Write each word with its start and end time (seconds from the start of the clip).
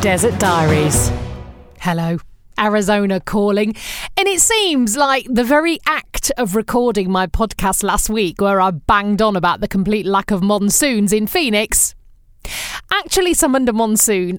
Desert 0.00 0.40
Diaries. 0.40 1.12
Hello. 1.78 2.16
Arizona 2.58 3.20
calling. 3.20 3.74
And 4.16 4.26
it 4.26 4.40
seems 4.40 4.96
like 4.96 5.26
the 5.28 5.44
very 5.44 5.78
act 5.86 6.32
of 6.38 6.56
recording 6.56 7.10
my 7.10 7.26
podcast 7.26 7.82
last 7.82 8.08
week, 8.08 8.40
where 8.40 8.62
I 8.62 8.70
banged 8.70 9.20
on 9.20 9.36
about 9.36 9.60
the 9.60 9.68
complete 9.68 10.06
lack 10.06 10.30
of 10.30 10.42
monsoons 10.42 11.12
in 11.12 11.26
Phoenix, 11.26 11.94
actually 12.90 13.34
summoned 13.34 13.68
a 13.68 13.74
monsoon. 13.74 14.38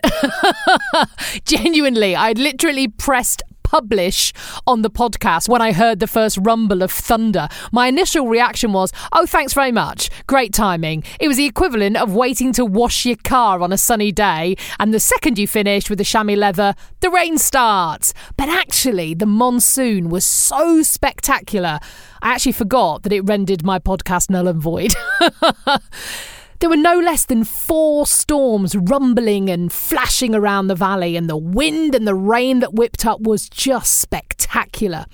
Genuinely, 1.46 2.16
I'd 2.16 2.40
literally 2.40 2.88
pressed 2.88 3.44
publish 3.72 4.34
on 4.68 4.82
the 4.82 4.90
podcast 4.90 5.48
when 5.48 5.62
I 5.62 5.72
heard 5.72 6.02
the 6.02 6.08
first 6.08 6.38
rumble 6.42 6.82
of 6.82 6.92
thunder. 6.92 7.48
My 7.72 7.88
initial 7.88 8.28
reaction 8.28 8.74
was, 8.74 8.92
oh, 9.14 9.26
thanks 9.26 9.54
very 9.54 9.72
much. 9.72 10.10
Great 10.28 10.54
timing. 10.54 11.06
It 11.22 11.30
was 11.30 11.38
the 11.38 11.46
equivalent 11.46 11.96
of 11.96 12.14
waiting 12.14 12.52
to 12.54 12.66
wash 12.66 13.06
your 13.06 13.16
car 13.24 13.62
on 13.62 13.72
a 13.72 13.78
sunny 13.78 14.12
day, 14.12 14.58
and 14.78 14.94
the 14.94 15.00
second 15.00 15.40
you 15.40 15.48
finished 15.48 15.90
with 15.90 16.00
the 16.00 16.04
chamois 16.04 16.36
leather, 16.36 16.76
the 17.00 17.10
rain 17.10 17.38
starts. 17.38 18.14
But 18.36 18.50
actually, 18.50 19.14
the 19.14 19.26
monsoon 19.26 20.10
was 20.10 20.26
so 20.26 20.84
spectacular, 20.84 21.80
I 22.22 22.34
actually 22.34 22.52
forgot 22.52 23.04
that 23.04 23.14
it 23.14 23.22
rendered 23.22 23.64
my 23.64 23.80
podcast 23.80 24.30
null 24.30 24.50
and 24.50 24.62
void. 24.62 24.94
There 26.62 26.70
were 26.70 26.78
no 26.78 27.00
less 27.00 27.26
than 27.26 27.44
four 27.44 28.06
storms 28.06 28.76
rumbling 28.76 29.50
and 29.50 29.74
flashing 29.74 30.36
around 30.36 30.68
the 30.68 30.76
valley, 30.76 31.18
and 31.18 31.28
the 31.28 31.36
wind 31.36 31.96
and 31.96 32.08
the 32.08 32.14
rain 32.14 32.60
that 32.60 32.76
whipped 32.76 33.04
up 33.04 33.20
was 33.20 33.50
just 33.50 33.98
spectacular. 33.98 35.06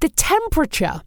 The 0.00 0.10
temperature 0.10 1.00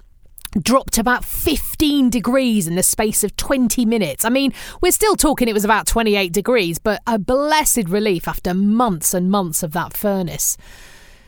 dropped 0.60 0.98
about 0.98 1.24
15 1.24 2.10
degrees 2.10 2.68
in 2.68 2.76
the 2.76 2.82
space 2.82 3.24
of 3.24 3.38
20 3.38 3.86
minutes. 3.86 4.26
I 4.26 4.30
mean, 4.30 4.52
we're 4.82 4.92
still 4.92 5.16
talking 5.16 5.48
it 5.48 5.54
was 5.54 5.64
about 5.64 5.86
28 5.86 6.34
degrees, 6.34 6.80
but 6.80 7.00
a 7.06 7.20
blessed 7.20 7.88
relief 7.88 8.28
after 8.28 8.56
months 8.56 9.14
and 9.14 9.30
months 9.30 9.62
of 9.62 9.74
that 9.74 9.96
furnace. 9.96 10.58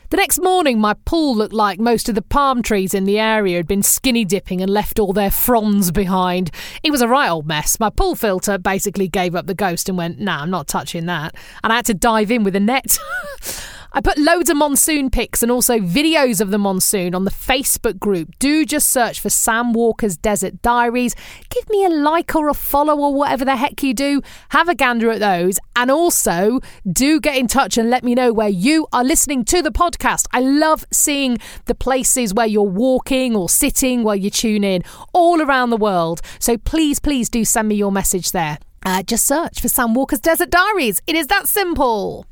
The 0.08 0.16
next 0.16 0.40
morning, 0.40 0.78
my 0.78 0.94
pool 1.04 1.34
looked 1.34 1.52
like 1.52 1.80
most 1.80 2.08
of 2.08 2.14
the 2.14 2.22
palm 2.22 2.62
trees 2.62 2.94
in 2.94 3.04
the 3.04 3.18
area 3.18 3.56
had 3.56 3.66
been 3.66 3.82
skinny 3.82 4.24
dipping 4.24 4.60
and 4.60 4.70
left 4.70 5.00
all 5.00 5.12
their 5.12 5.32
fronds 5.32 5.90
behind. 5.90 6.52
It 6.84 6.92
was 6.92 7.00
a 7.00 7.08
right 7.08 7.28
old 7.28 7.46
mess. 7.46 7.80
My 7.80 7.90
pool 7.90 8.14
filter 8.14 8.56
basically 8.56 9.08
gave 9.08 9.34
up 9.34 9.46
the 9.46 9.54
ghost 9.54 9.88
and 9.88 9.98
went, 9.98 10.20
nah, 10.20 10.42
I'm 10.42 10.50
not 10.50 10.68
touching 10.68 11.06
that. 11.06 11.34
And 11.64 11.72
I 11.72 11.76
had 11.76 11.86
to 11.86 11.94
dive 11.94 12.30
in 12.30 12.44
with 12.44 12.54
a 12.54 12.60
net. 12.60 12.98
I 13.96 14.02
put 14.02 14.18
loads 14.18 14.50
of 14.50 14.58
monsoon 14.58 15.08
pics 15.08 15.42
and 15.42 15.50
also 15.50 15.78
videos 15.78 16.42
of 16.42 16.50
the 16.50 16.58
monsoon 16.58 17.14
on 17.14 17.24
the 17.24 17.30
Facebook 17.30 17.98
group. 17.98 18.38
Do 18.38 18.66
just 18.66 18.90
search 18.90 19.22
for 19.22 19.30
Sam 19.30 19.72
Walker's 19.72 20.18
Desert 20.18 20.60
Diaries. 20.60 21.16
Give 21.48 21.66
me 21.70 21.82
a 21.82 21.88
like 21.88 22.36
or 22.36 22.50
a 22.50 22.54
follow 22.54 22.98
or 22.98 23.14
whatever 23.14 23.46
the 23.46 23.56
heck 23.56 23.82
you 23.82 23.94
do. 23.94 24.20
Have 24.50 24.68
a 24.68 24.74
gander 24.74 25.10
at 25.10 25.20
those. 25.20 25.58
And 25.76 25.90
also, 25.90 26.60
do 26.92 27.18
get 27.22 27.38
in 27.38 27.46
touch 27.46 27.78
and 27.78 27.88
let 27.88 28.04
me 28.04 28.14
know 28.14 28.34
where 28.34 28.50
you 28.50 28.86
are 28.92 29.02
listening 29.02 29.46
to 29.46 29.62
the 29.62 29.72
podcast. 29.72 30.26
I 30.30 30.40
love 30.40 30.84
seeing 30.92 31.38
the 31.64 31.74
places 31.74 32.34
where 32.34 32.46
you're 32.46 32.64
walking 32.64 33.34
or 33.34 33.48
sitting 33.48 34.04
while 34.04 34.14
you 34.14 34.28
tune 34.28 34.62
in 34.62 34.82
all 35.14 35.40
around 35.40 35.70
the 35.70 35.78
world. 35.78 36.20
So 36.38 36.58
please, 36.58 36.98
please 36.98 37.30
do 37.30 37.46
send 37.46 37.68
me 37.68 37.76
your 37.76 37.92
message 37.92 38.32
there. 38.32 38.58
Uh, 38.84 39.02
just 39.02 39.26
search 39.26 39.60
for 39.60 39.68
Sam 39.68 39.94
Walker's 39.94 40.20
Desert 40.20 40.50
Diaries. 40.50 41.00
It 41.06 41.16
is 41.16 41.28
that 41.28 41.48
simple. 41.48 42.26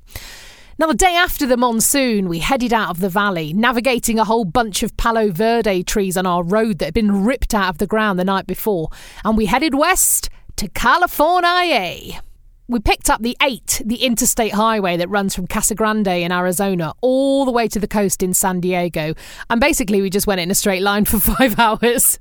Now, 0.77 0.89
the 0.89 0.95
day 0.95 1.15
after 1.15 1.47
the 1.47 1.57
monsoon, 1.57 2.29
we 2.29 2.41
headed 2.41 2.73
out 2.73 2.91
of 2.91 2.99
the 2.99 3.09
valley, 3.09 3.53
navigating 3.53 4.19
a 4.19 4.25
whole 4.25 4.45
bunch 4.45 4.83
of 4.83 4.97
Palo 4.97 5.31
Verde 5.31 5.85
trees 5.85 6.17
on 6.17 6.27
our 6.27 6.43
road 6.43 6.79
that 6.79 6.87
had 6.87 6.95
been 6.95 7.25
ripped 7.25 7.55
out 7.55 7.69
of 7.69 7.79
the 7.79 7.87
ground 7.87 8.19
the 8.19 8.25
night 8.25 8.49
before, 8.49 8.89
and 9.25 9.37
we 9.37 9.47
headed 9.47 9.77
west 9.77 10.31
to 10.57 10.69
California. 10.71 12.21
We 12.67 12.81
picked 12.81 13.09
up 13.09 13.23
the 13.23 13.37
8, 13.41 13.83
the 13.85 14.05
interstate 14.05 14.55
highway 14.55 14.97
that 14.97 15.09
runs 15.09 15.33
from 15.33 15.47
Casa 15.47 15.77
Grande 15.77 16.09
in 16.09 16.33
Arizona 16.33 16.93
all 17.03 17.45
the 17.45 17.53
way 17.53 17.69
to 17.69 17.79
the 17.79 17.87
coast 17.87 18.21
in 18.21 18.35
San 18.35 18.59
Diego, 18.59 19.15
and 19.49 19.61
basically 19.61 20.03
we 20.03 20.11
just 20.11 20.27
went 20.27 20.41
in 20.41 20.51
a 20.51 20.57
straight 20.57 20.83
line 20.83 21.05
for 21.05 21.21
five 21.37 21.57
hours. 21.57 22.19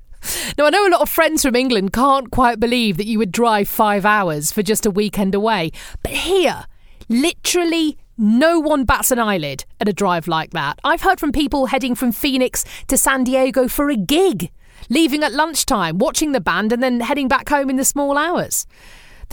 Now, 0.60 0.66
I 0.68 0.70
know 0.70 0.88
a 0.88 0.90
lot 0.90 1.02
of 1.02 1.10
friends 1.10 1.42
from 1.42 1.56
England 1.56 1.92
can't 1.92 2.30
quite 2.30 2.60
believe 2.60 2.98
that 2.98 3.08
you 3.08 3.18
would 3.18 3.32
drive 3.32 3.68
five 3.68 4.06
hours 4.06 4.52
for 4.52 4.62
just 4.62 4.86
a 4.86 4.92
weekend 4.92 5.34
away, 5.34 5.72
but 6.04 6.12
here, 6.12 6.66
literally 7.10 7.98
no 8.18 8.60
one 8.60 8.86
bats 8.86 9.12
an 9.12 9.20
eyelid 9.20 9.66
at 9.80 9.90
a 9.90 9.94
drive 9.94 10.28
like 10.28 10.52
that. 10.52 10.80
I've 10.84 11.02
heard 11.02 11.20
from 11.20 11.32
people 11.32 11.68
heading 11.68 11.96
from 11.96 12.12
Phoenix 12.12 12.64
to 12.88 12.98
San 12.98 13.24
Diego 13.24 13.68
for 13.68 13.90
a 13.90 13.96
gig, 13.96 14.52
leaving 14.90 15.24
at 15.24 15.34
lunchtime, 15.34 15.98
watching 15.98 16.32
the 16.32 16.42
band, 16.42 16.72
and 16.72 16.84
then 16.84 17.00
heading 17.00 17.28
back 17.28 17.50
home 17.50 17.70
in 17.70 17.76
the 17.76 17.86
small 17.86 18.18
hours. 18.18 18.68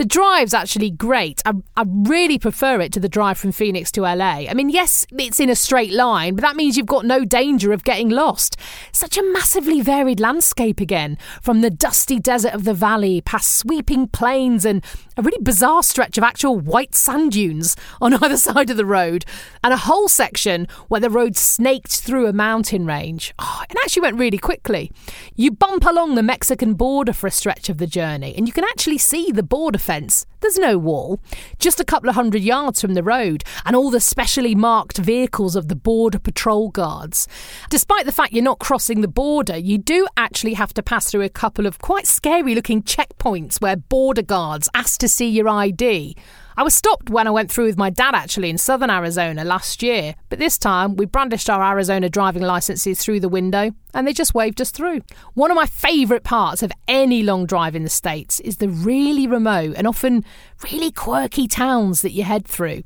The 0.00 0.06
drive's 0.06 0.54
actually 0.54 0.90
great. 0.92 1.42
I, 1.44 1.52
I, 1.76 1.84
really 1.86 2.38
prefer 2.38 2.80
it 2.80 2.90
to 2.94 3.00
the 3.00 3.08
drive 3.08 3.36
from 3.36 3.52
Phoenix 3.52 3.92
to 3.92 4.00
LA. 4.00 4.46
I 4.48 4.54
mean, 4.54 4.70
yes, 4.70 5.04
it's 5.12 5.38
in 5.38 5.50
a 5.50 5.54
straight 5.54 5.92
line, 5.92 6.36
but 6.36 6.40
that 6.40 6.56
means 6.56 6.78
you've 6.78 6.86
got 6.86 7.04
no 7.04 7.26
danger 7.26 7.70
of 7.70 7.84
getting 7.84 8.08
lost. 8.08 8.56
Such 8.92 9.18
a 9.18 9.22
massively 9.22 9.82
varied 9.82 10.18
landscape 10.18 10.80
again, 10.80 11.18
from 11.42 11.60
the 11.60 11.68
dusty 11.68 12.18
desert 12.18 12.54
of 12.54 12.64
the 12.64 12.72
valley 12.72 13.20
past 13.20 13.54
sweeping 13.54 14.08
plains 14.08 14.64
and 14.64 14.82
a 15.18 15.22
really 15.22 15.42
bizarre 15.42 15.82
stretch 15.82 16.16
of 16.16 16.24
actual 16.24 16.58
white 16.58 16.94
sand 16.94 17.32
dunes 17.32 17.76
on 18.00 18.14
either 18.24 18.38
side 18.38 18.70
of 18.70 18.78
the 18.78 18.86
road, 18.86 19.26
and 19.62 19.74
a 19.74 19.76
whole 19.76 20.08
section 20.08 20.66
where 20.88 21.02
the 21.02 21.10
road 21.10 21.36
snaked 21.36 22.00
through 22.00 22.26
a 22.26 22.32
mountain 22.32 22.86
range. 22.86 23.34
Oh, 23.38 23.62
it 23.68 23.76
actually 23.84 24.00
went 24.00 24.18
really 24.18 24.38
quickly. 24.38 24.90
You 25.36 25.50
bump 25.50 25.84
along 25.84 26.14
the 26.14 26.22
Mexican 26.22 26.72
border 26.72 27.12
for 27.12 27.26
a 27.26 27.30
stretch 27.30 27.68
of 27.68 27.76
the 27.76 27.86
journey, 27.86 28.34
and 28.34 28.46
you 28.48 28.54
can 28.54 28.64
actually 28.64 28.96
see 28.96 29.30
the 29.30 29.42
border 29.42 29.78
fence. 29.90 30.24
There's 30.38 30.56
no 30.56 30.78
wall, 30.78 31.18
just 31.58 31.80
a 31.80 31.84
couple 31.84 32.08
of 32.08 32.14
hundred 32.14 32.42
yards 32.42 32.80
from 32.80 32.94
the 32.94 33.02
road, 33.02 33.42
and 33.66 33.74
all 33.74 33.90
the 33.90 33.98
specially 33.98 34.54
marked 34.54 34.98
vehicles 34.98 35.56
of 35.56 35.66
the 35.66 35.74
Border 35.74 36.20
Patrol 36.20 36.68
guards. 36.68 37.26
Despite 37.70 38.06
the 38.06 38.12
fact 38.12 38.32
you're 38.32 38.44
not 38.44 38.60
crossing 38.60 39.00
the 39.00 39.08
border, 39.08 39.56
you 39.56 39.78
do 39.78 40.06
actually 40.16 40.54
have 40.54 40.72
to 40.74 40.82
pass 40.84 41.10
through 41.10 41.22
a 41.22 41.28
couple 41.28 41.66
of 41.66 41.80
quite 41.80 42.06
scary 42.06 42.54
looking 42.54 42.84
checkpoints 42.84 43.60
where 43.60 43.74
border 43.74 44.22
guards 44.22 44.68
ask 44.74 45.00
to 45.00 45.08
see 45.08 45.28
your 45.28 45.48
ID. 45.48 46.14
I 46.56 46.62
was 46.62 46.74
stopped 46.74 47.10
when 47.10 47.26
I 47.26 47.30
went 47.30 47.50
through 47.50 47.66
with 47.66 47.78
my 47.78 47.90
dad 47.90 48.14
actually 48.14 48.50
in 48.50 48.58
southern 48.58 48.90
Arizona 48.90 49.44
last 49.44 49.82
year, 49.82 50.14
but 50.28 50.38
this 50.38 50.58
time 50.58 50.96
we 50.96 51.06
brandished 51.06 51.48
our 51.48 51.62
Arizona 51.62 52.08
driving 52.08 52.42
licenses 52.42 53.00
through 53.00 53.20
the 53.20 53.28
window 53.28 53.70
and 53.94 54.06
they 54.06 54.12
just 54.12 54.34
waved 54.34 54.60
us 54.60 54.70
through. 54.70 55.00
One 55.34 55.50
of 55.50 55.56
my 55.56 55.66
favourite 55.66 56.24
parts 56.24 56.62
of 56.62 56.72
any 56.88 57.22
long 57.22 57.46
drive 57.46 57.76
in 57.76 57.84
the 57.84 57.88
States 57.88 58.40
is 58.40 58.56
the 58.56 58.68
really 58.68 59.26
remote 59.26 59.74
and 59.76 59.86
often 59.86 60.24
really 60.64 60.90
quirky 60.90 61.46
towns 61.48 62.02
that 62.02 62.12
you 62.12 62.24
head 62.24 62.46
through. 62.46 62.82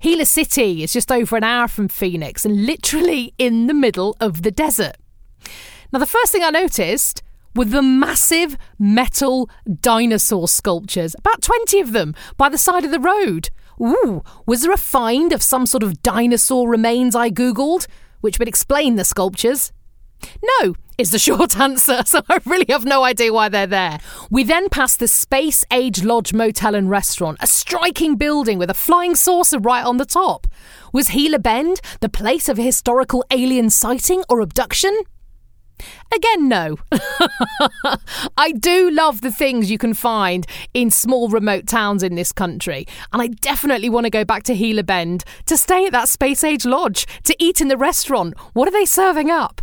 Gila 0.00 0.26
City 0.26 0.82
is 0.82 0.92
just 0.92 1.10
over 1.10 1.36
an 1.36 1.44
hour 1.44 1.66
from 1.66 1.88
Phoenix 1.88 2.44
and 2.44 2.66
literally 2.66 3.32
in 3.38 3.68
the 3.68 3.74
middle 3.74 4.14
of 4.20 4.42
the 4.42 4.50
desert. 4.50 4.96
Now, 5.92 5.98
the 5.98 6.06
first 6.06 6.30
thing 6.30 6.42
I 6.42 6.50
noticed 6.50 7.22
were 7.54 7.64
the 7.64 7.82
massive 7.82 8.56
metal 8.78 9.48
dinosaur 9.80 10.48
sculptures, 10.48 11.14
about 11.18 11.42
20 11.42 11.80
of 11.80 11.92
them, 11.92 12.14
by 12.36 12.48
the 12.48 12.58
side 12.58 12.84
of 12.84 12.90
the 12.90 13.00
road. 13.00 13.50
Ooh, 13.80 14.22
was 14.46 14.62
there 14.62 14.72
a 14.72 14.76
find 14.76 15.32
of 15.32 15.42
some 15.42 15.66
sort 15.66 15.82
of 15.82 16.02
dinosaur 16.02 16.68
remains 16.68 17.14
I 17.14 17.30
googled, 17.30 17.86
which 18.20 18.38
would 18.38 18.48
explain 18.48 18.96
the 18.96 19.04
sculptures? 19.04 19.72
No, 20.60 20.74
is 20.96 21.10
the 21.10 21.18
short 21.28 21.58
answer, 21.58 22.02
so 22.04 22.22
I 22.28 22.40
really 22.44 22.66
have 22.68 22.84
no 22.84 23.04
idea 23.04 23.32
why 23.32 23.48
they're 23.48 23.66
there. 23.66 23.98
We 24.30 24.44
then 24.44 24.68
passed 24.68 25.00
the 25.00 25.08
Space 25.08 25.64
Age 25.70 26.04
Lodge 26.04 26.32
Motel 26.32 26.74
and 26.74 26.88
Restaurant, 26.88 27.38
a 27.40 27.46
striking 27.46 28.16
building 28.16 28.58
with 28.58 28.70
a 28.70 28.74
flying 28.74 29.14
saucer 29.14 29.58
right 29.58 29.84
on 29.84 29.96
the 29.96 30.06
top. 30.06 30.46
Was 30.92 31.08
Gila 31.08 31.40
Bend 31.40 31.80
the 32.00 32.08
place 32.08 32.48
of 32.48 32.58
a 32.58 32.62
historical 32.62 33.24
alien 33.30 33.70
sighting 33.70 34.22
or 34.28 34.40
abduction? 34.40 34.96
Again, 36.14 36.48
no. 36.48 36.76
I 38.36 38.52
do 38.52 38.90
love 38.90 39.20
the 39.20 39.32
things 39.32 39.70
you 39.70 39.78
can 39.78 39.94
find 39.94 40.46
in 40.72 40.90
small 40.90 41.28
remote 41.28 41.66
towns 41.66 42.02
in 42.02 42.14
this 42.14 42.32
country, 42.32 42.86
and 43.12 43.20
I 43.20 43.28
definitely 43.28 43.88
want 43.88 44.04
to 44.04 44.10
go 44.10 44.24
back 44.24 44.42
to 44.44 44.54
Gila 44.54 44.84
Bend 44.84 45.24
to 45.46 45.56
stay 45.56 45.86
at 45.86 45.92
that 45.92 46.08
Space 46.08 46.44
Age 46.44 46.64
Lodge, 46.64 47.06
to 47.24 47.36
eat 47.38 47.60
in 47.60 47.68
the 47.68 47.76
restaurant. 47.76 48.38
What 48.52 48.68
are 48.68 48.72
they 48.72 48.84
serving 48.84 49.30
up? 49.30 49.60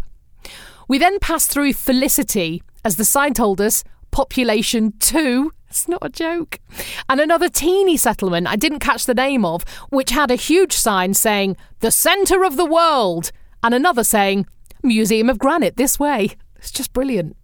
We 0.88 0.98
then 0.98 1.20
passed 1.20 1.52
through 1.52 1.74
Felicity, 1.74 2.64
as 2.84 2.98
the 2.98 3.06
sign 3.06 3.34
told 3.34 3.62
us, 3.62 3.84
population 4.12 4.94
2. 5.00 5.52
It's 5.70 5.88
not 5.88 6.06
a 6.06 6.10
joke. 6.10 6.60
And 7.08 7.22
another 7.22 7.48
teeny 7.48 7.96
settlement 7.96 8.48
I 8.48 8.58
didn't 8.58 8.80
catch 8.80 9.06
the 9.06 9.14
name 9.14 9.46
of, 9.46 9.64
which 9.90 10.10
had 10.10 10.30
a 10.30 10.36
huge 10.36 10.74
sign 10.74 11.14
saying, 11.14 11.56
the 11.80 11.92
centre 11.92 12.44
of 12.44 12.58
the 12.58 12.66
world, 12.66 13.32
and 13.64 13.74
another 13.74 14.04
saying, 14.04 14.48
Museum 14.84 15.30
of 15.30 15.40
Granite 15.40 15.78
this 15.78 16.00
way. 16.00 16.32
It's 16.58 16.72
just 16.72 16.94
brilliant. 16.94 17.36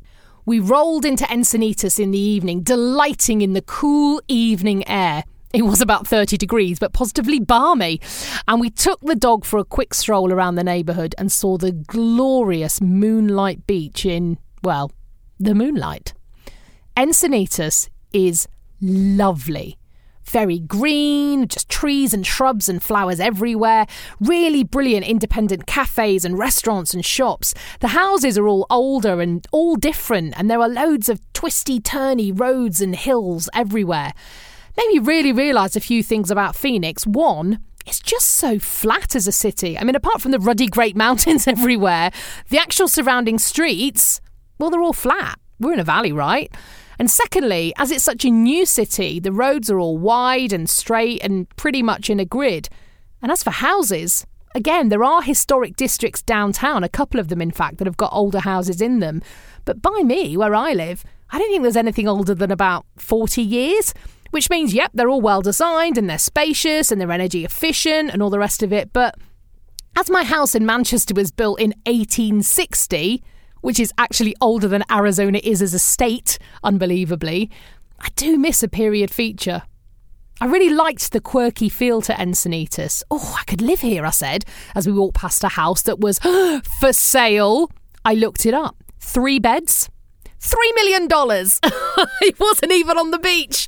We 0.46 0.60
rolled 0.60 1.06
into 1.06 1.26
Encinitas 1.26 2.00
in 2.00 2.12
the 2.12 2.20
evening, 2.20 2.62
delighting 2.62 3.42
in 3.42 3.54
the 3.54 3.62
cool 3.62 4.22
evening 4.28 4.88
air. 4.88 5.24
It 5.54 5.64
was 5.64 5.82
about 5.82 6.08
30 6.08 6.38
degrees, 6.38 6.80
but 6.80 6.94
positively 6.94 7.40
balmy. 7.40 8.00
And 8.48 8.62
we 8.62 8.70
took 8.70 9.02
the 9.02 9.16
dog 9.16 9.44
for 9.44 9.60
a 9.60 9.66
quick 9.66 9.94
stroll 9.94 10.32
around 10.32 10.56
the 10.56 10.64
neighbourhood 10.64 11.16
and 11.18 11.32
saw 11.32 11.58
the 11.58 11.72
glorious 11.72 12.80
moonlight 12.80 13.66
beach 13.68 14.06
in, 14.06 14.38
well, 14.64 14.92
the 15.40 15.56
moonlight. 15.56 16.14
Encinitas 16.96 17.90
is 18.14 18.48
lovely. 18.82 19.78
Very 20.30 20.60
green, 20.60 21.48
just 21.48 21.70
trees 21.70 22.14
and 22.14 22.26
shrubs 22.26 22.70
and 22.70 22.82
flowers 22.82 23.20
everywhere. 23.20 23.86
Really 24.20 24.64
brilliant 24.64 25.06
independent 25.06 25.68
cafes 25.68 26.26
and 26.26 26.38
restaurants 26.38 26.94
and 26.94 27.04
shops. 27.06 27.54
The 27.80 27.90
houses 27.90 28.38
are 28.38 28.48
all 28.48 28.66
older 28.70 29.22
and 29.22 29.46
all 29.52 29.76
different, 29.76 30.34
and 30.38 30.50
there 30.50 30.62
are 30.62 30.70
loads 30.70 31.10
of 31.10 31.22
twisty, 31.34 31.80
turny 31.80 32.38
roads 32.38 32.82
and 32.82 32.96
hills 32.96 33.50
everywhere. 33.54 34.14
Made 34.78 34.88
me 34.90 35.00
really 35.00 35.32
realise 35.32 35.76
a 35.76 35.80
few 35.82 36.04
things 36.04 36.30
about 36.30 36.56
Phoenix. 36.56 37.06
One, 37.08 37.60
it's 37.88 38.00
just 38.00 38.28
so 38.28 38.60
flat 38.60 39.16
as 39.16 39.28
a 39.28 39.32
city. 39.32 39.78
I 39.78 39.84
mean, 39.84 39.96
apart 39.96 40.22
from 40.22 40.32
the 40.32 40.40
ruddy 40.40 40.68
great 40.68 40.96
mountains 40.96 41.48
everywhere, 41.48 42.12
the 42.50 42.60
actual 42.60 42.88
surrounding 42.88 43.40
streets, 43.40 44.22
well, 44.60 44.70
they're 44.70 44.82
all 44.82 44.94
flat. 44.94 45.40
We're 45.60 45.74
in 45.74 45.80
a 45.80 45.86
valley, 45.86 46.12
right? 46.12 46.52
And 47.00 47.12
secondly, 47.12 47.74
as 47.78 47.92
it's 47.92 48.04
such 48.04 48.26
a 48.26 48.32
new 48.32 48.66
city, 48.66 49.20
the 49.20 49.32
roads 49.32 49.70
are 49.70 49.80
all 49.80 49.98
wide 49.98 50.52
and 50.52 50.70
straight 50.70 51.24
and 51.24 51.48
pretty 51.56 51.84
much 51.84 52.10
in 52.10 52.20
a 52.20 52.26
grid. 52.26 52.70
And 53.22 53.32
as 53.32 53.44
for 53.44 53.52
houses, 53.52 54.26
again, 54.56 54.90
there 54.90 55.04
are 55.04 55.22
historic 55.22 55.76
districts 55.76 56.22
downtown, 56.22 56.84
a 56.84 56.90
couple 56.90 57.20
of 57.20 57.28
them, 57.28 57.42
in 57.42 57.52
fact, 57.52 57.78
that 57.78 57.88
have 57.88 57.98
got 57.98 58.14
older 58.14 58.40
houses 58.40 58.82
in 58.82 59.00
them. 59.00 59.22
But 59.66 59.82
by 59.82 60.02
me, 60.04 60.36
where 60.38 60.56
I 60.56 60.74
live, 60.74 61.04
I 61.30 61.38
don't 61.38 61.50
think 61.50 61.64
there's 61.64 61.76
anything 61.76 62.08
older 62.08 62.34
than 62.34 62.52
about 62.52 62.86
40 62.98 63.42
years, 63.42 63.94
which 64.32 64.50
means, 64.50 64.74
yep, 64.74 64.92
they're 64.94 65.10
all 65.10 65.22
well 65.22 65.42
designed 65.42 65.98
and 65.98 66.10
they're 66.10 66.18
spacious 66.18 66.92
and 66.92 67.00
they're 67.00 67.12
energy 67.12 67.46
efficient 67.46 68.12
and 68.12 68.24
all 68.24 68.30
the 68.30 68.40
rest 68.40 68.64
of 68.64 68.74
it. 68.74 68.92
But 68.92 69.16
as 69.96 70.10
my 70.10 70.24
house 70.24 70.56
in 70.56 70.66
Manchester 70.66 71.14
was 71.14 71.32
built 71.32 71.60
in 71.60 71.74
1860, 71.86 73.24
which 73.62 73.80
is 73.80 73.94
actually 73.98 74.36
older 74.42 74.68
than 74.68 74.84
Arizona 74.92 75.40
is 75.44 75.62
as 75.62 75.74
a 75.74 75.80
state, 75.80 76.38
unbelievably, 76.64 77.50
I 78.00 78.10
do 78.16 78.38
miss 78.38 78.64
a 78.64 78.68
period 78.68 79.12
feature. 79.12 79.64
I 80.40 80.46
really 80.46 80.70
liked 80.70 81.12
the 81.12 81.20
quirky 81.20 81.68
feel 81.68 82.02
to 82.04 82.14
Encinitas. 82.14 83.02
Oh, 83.10 83.36
I 83.40 83.44
could 83.46 83.62
live 83.62 83.82
here, 83.82 84.06
I 84.06 84.12
said, 84.12 84.46
as 84.76 84.86
we 84.86 84.94
walked 84.94 85.18
past 85.18 85.44
a 85.44 85.50
house 85.50 85.82
that 85.84 86.00
was 86.00 86.20
for 86.80 86.94
sale. 86.94 87.72
I 88.06 88.14
looked 88.14 88.46
it 88.46 88.54
up. 88.54 88.76
Three 89.00 89.40
beds, 89.40 89.90
$3 90.40 90.54
million. 90.76 91.08
it 92.22 92.40
wasn't 92.40 92.72
even 92.72 92.98
on 92.98 93.12
the 93.12 93.20
beach. 93.20 93.68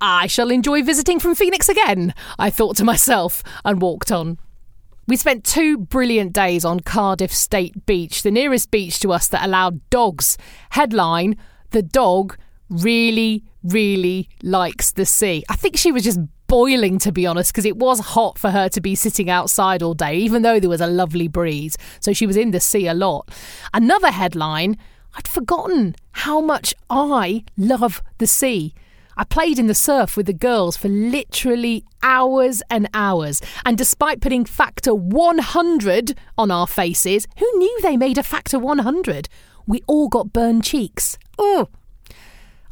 I 0.00 0.26
shall 0.26 0.50
enjoy 0.50 0.82
visiting 0.82 1.18
from 1.20 1.34
Phoenix 1.34 1.68
again, 1.68 2.14
I 2.38 2.50
thought 2.50 2.76
to 2.76 2.84
myself 2.84 3.42
and 3.64 3.80
walked 3.80 4.12
on. 4.12 4.38
We 5.06 5.16
spent 5.16 5.44
two 5.44 5.76
brilliant 5.76 6.32
days 6.32 6.64
on 6.64 6.80
Cardiff 6.80 7.32
State 7.32 7.86
Beach, 7.86 8.22
the 8.22 8.30
nearest 8.30 8.70
beach 8.70 9.00
to 9.00 9.12
us 9.12 9.26
that 9.28 9.44
allowed 9.44 9.80
dogs. 9.90 10.38
Headline 10.70 11.36
The 11.70 11.82
dog 11.82 12.36
really, 12.68 13.44
really 13.64 14.28
likes 14.42 14.92
the 14.92 15.06
sea. 15.06 15.44
I 15.48 15.56
think 15.56 15.76
she 15.76 15.90
was 15.92 16.04
just 16.04 16.20
boiling, 16.46 16.98
to 16.98 17.12
be 17.12 17.26
honest, 17.26 17.52
because 17.52 17.64
it 17.64 17.76
was 17.76 18.00
hot 18.00 18.38
for 18.38 18.50
her 18.50 18.68
to 18.68 18.80
be 18.80 18.94
sitting 18.94 19.30
outside 19.30 19.82
all 19.82 19.94
day, 19.94 20.16
even 20.16 20.42
though 20.42 20.60
there 20.60 20.70
was 20.70 20.80
a 20.80 20.86
lovely 20.86 21.28
breeze. 21.28 21.76
So 22.00 22.12
she 22.12 22.26
was 22.26 22.36
in 22.36 22.50
the 22.50 22.60
sea 22.60 22.86
a 22.86 22.94
lot. 22.94 23.28
Another 23.72 24.10
headline 24.10 24.76
I'd 25.16 25.28
forgotten 25.28 25.96
how 26.12 26.40
much 26.40 26.74
I 26.88 27.44
love 27.56 28.02
the 28.18 28.26
sea. 28.26 28.74
I 29.16 29.24
played 29.24 29.58
in 29.58 29.66
the 29.66 29.74
surf 29.74 30.16
with 30.16 30.26
the 30.26 30.32
girls 30.32 30.76
for 30.76 30.88
literally 30.88 31.84
hours 32.02 32.62
and 32.70 32.88
hours. 32.94 33.42
And 33.64 33.76
despite 33.76 34.20
putting 34.20 34.44
factor 34.44 34.94
100 34.94 36.16
on 36.38 36.50
our 36.50 36.66
faces, 36.66 37.26
who 37.38 37.50
knew 37.58 37.78
they 37.82 37.96
made 37.96 38.18
a 38.18 38.22
factor 38.22 38.58
100? 38.58 39.28
We 39.66 39.82
all 39.86 40.08
got 40.08 40.32
burned 40.32 40.64
cheeks. 40.64 41.18
Oh, 41.38 41.68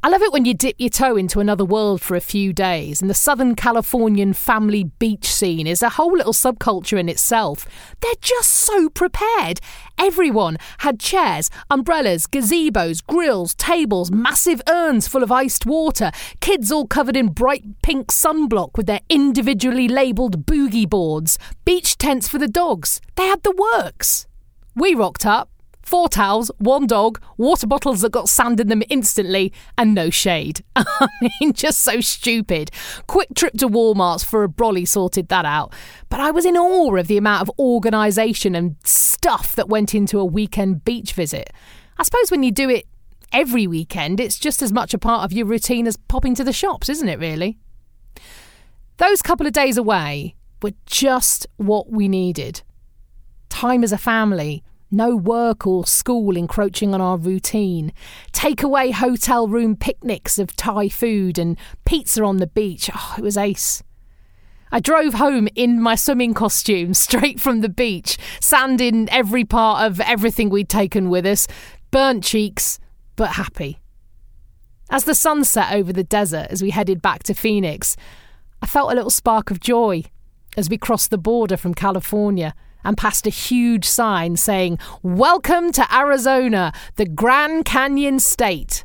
I 0.00 0.10
love 0.10 0.22
it 0.22 0.32
when 0.32 0.44
you 0.44 0.54
dip 0.54 0.76
your 0.78 0.90
toe 0.90 1.16
into 1.16 1.40
another 1.40 1.64
world 1.64 2.00
for 2.00 2.14
a 2.14 2.20
few 2.20 2.52
days, 2.52 3.00
and 3.00 3.10
the 3.10 3.14
Southern 3.14 3.56
Californian 3.56 4.32
family 4.32 4.84
beach 4.84 5.26
scene 5.26 5.66
is 5.66 5.82
a 5.82 5.88
whole 5.88 6.12
little 6.12 6.32
subculture 6.32 7.00
in 7.00 7.08
itself. 7.08 7.66
They're 8.00 8.12
just 8.20 8.48
so 8.48 8.88
prepared. 8.90 9.60
Everyone 9.98 10.56
had 10.78 11.00
chairs, 11.00 11.50
umbrellas, 11.68 12.28
gazebos, 12.28 13.04
grills, 13.04 13.56
tables, 13.56 14.12
massive 14.12 14.62
urns 14.68 15.08
full 15.08 15.24
of 15.24 15.32
iced 15.32 15.66
water, 15.66 16.12
kids 16.40 16.70
all 16.70 16.86
covered 16.86 17.16
in 17.16 17.30
bright 17.30 17.64
pink 17.82 18.12
sunblock 18.12 18.76
with 18.76 18.86
their 18.86 19.00
individually 19.08 19.88
labelled 19.88 20.46
boogie 20.46 20.88
boards, 20.88 21.40
beach 21.64 21.98
tents 21.98 22.28
for 22.28 22.38
the 22.38 22.46
dogs. 22.46 23.00
They 23.16 23.26
had 23.26 23.42
the 23.42 23.50
works. 23.72 24.28
We 24.76 24.94
rocked 24.94 25.26
up 25.26 25.50
four 25.88 26.08
towels, 26.08 26.50
one 26.58 26.86
dog, 26.86 27.20
water 27.38 27.66
bottles 27.66 28.02
that 28.02 28.12
got 28.12 28.28
sand 28.28 28.60
in 28.60 28.68
them 28.68 28.82
instantly, 28.90 29.52
and 29.78 29.94
no 29.94 30.10
shade. 30.10 30.62
I 30.76 31.08
mean, 31.40 31.54
just 31.54 31.80
so 31.80 32.00
stupid. 32.00 32.70
Quick 33.06 33.30
trip 33.34 33.54
to 33.54 33.68
Walmart's 33.68 34.22
for 34.22 34.44
a 34.44 34.48
brolly 34.48 34.86
sorted 34.86 35.28
that 35.28 35.46
out. 35.46 35.72
But 36.10 36.20
I 36.20 36.30
was 36.30 36.44
in 36.44 36.56
awe 36.56 36.94
of 36.96 37.06
the 37.06 37.16
amount 37.16 37.42
of 37.42 37.50
organisation 37.58 38.54
and 38.54 38.76
stuff 38.84 39.56
that 39.56 39.68
went 39.68 39.94
into 39.94 40.20
a 40.20 40.24
weekend 40.24 40.84
beach 40.84 41.14
visit. 41.14 41.50
I 41.96 42.02
suppose 42.02 42.30
when 42.30 42.42
you 42.42 42.52
do 42.52 42.68
it 42.68 42.86
every 43.32 43.66
weekend, 43.66 44.20
it's 44.20 44.38
just 44.38 44.60
as 44.60 44.72
much 44.72 44.92
a 44.92 44.98
part 44.98 45.24
of 45.24 45.32
your 45.32 45.46
routine 45.46 45.86
as 45.86 45.96
popping 45.96 46.34
to 46.34 46.44
the 46.44 46.52
shops, 46.52 46.90
isn't 46.90 47.08
it, 47.08 47.18
really? 47.18 47.58
Those 48.98 49.22
couple 49.22 49.46
of 49.46 49.54
days 49.54 49.78
away 49.78 50.36
were 50.62 50.72
just 50.84 51.46
what 51.56 51.90
we 51.90 52.08
needed. 52.08 52.62
Time 53.48 53.82
as 53.82 53.92
a 53.92 53.98
family, 53.98 54.62
no 54.90 55.14
work 55.16 55.66
or 55.66 55.86
school 55.86 56.36
encroaching 56.36 56.94
on 56.94 57.00
our 57.00 57.16
routine. 57.16 57.92
Takeaway 58.32 58.92
hotel 58.92 59.48
room 59.48 59.76
picnics 59.76 60.38
of 60.38 60.56
Thai 60.56 60.88
food 60.88 61.38
and 61.38 61.58
pizza 61.84 62.22
on 62.24 62.38
the 62.38 62.46
beach. 62.46 62.90
Oh, 62.94 63.14
it 63.18 63.22
was 63.22 63.36
ace. 63.36 63.82
I 64.70 64.80
drove 64.80 65.14
home 65.14 65.48
in 65.54 65.80
my 65.80 65.94
swimming 65.94 66.34
costume 66.34 66.94
straight 66.94 67.40
from 67.40 67.60
the 67.60 67.68
beach, 67.68 68.18
sand 68.40 68.80
in 68.80 69.08
every 69.10 69.44
part 69.44 69.84
of 69.84 70.00
everything 70.00 70.50
we'd 70.50 70.68
taken 70.68 71.08
with 71.08 71.26
us, 71.26 71.46
burnt 71.90 72.24
cheeks, 72.24 72.78
but 73.16 73.30
happy. 73.30 73.78
As 74.90 75.04
the 75.04 75.14
sun 75.14 75.44
set 75.44 75.72
over 75.72 75.92
the 75.92 76.04
desert 76.04 76.46
as 76.50 76.62
we 76.62 76.70
headed 76.70 77.02
back 77.02 77.22
to 77.24 77.34
Phoenix, 77.34 77.96
I 78.62 78.66
felt 78.66 78.90
a 78.90 78.94
little 78.94 79.10
spark 79.10 79.50
of 79.50 79.60
joy 79.60 80.04
as 80.56 80.70
we 80.70 80.78
crossed 80.78 81.10
the 81.10 81.18
border 81.18 81.56
from 81.56 81.74
California 81.74 82.54
and 82.84 82.96
passed 82.96 83.26
a 83.26 83.30
huge 83.30 83.84
sign 83.84 84.36
saying, 84.36 84.78
Welcome 85.02 85.72
to 85.72 85.94
Arizona, 85.94 86.72
the 86.96 87.06
Grand 87.06 87.64
Canyon 87.64 88.18
State. 88.18 88.84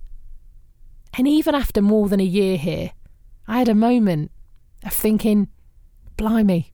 And 1.18 1.28
even 1.28 1.54
after 1.54 1.82
more 1.82 2.10
than 2.10 2.20
a 2.20 2.24
year 2.24 2.58
here, 2.58 2.92
I 3.48 3.60
had 3.60 3.70
a 3.70 3.76
moment 3.76 4.32
of 4.84 4.94
thinking, 4.94 5.48
Blimey, 6.18 6.74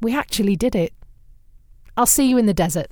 we 0.00 0.16
actually 0.16 0.56
did 0.56 0.74
it. 0.74 0.92
I'll 1.96 2.06
see 2.06 2.28
you 2.28 2.38
in 2.38 2.46
the 2.46 2.54
desert. 2.54 2.88